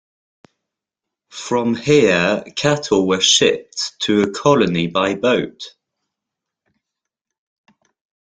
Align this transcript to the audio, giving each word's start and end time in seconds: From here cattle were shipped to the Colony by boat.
From 1.29 1.75
here 1.75 2.43
cattle 2.55 3.07
were 3.07 3.21
shipped 3.21 3.93
to 3.99 4.25
the 4.25 4.31
Colony 4.31 4.87
by 4.87 5.13
boat. 5.13 5.75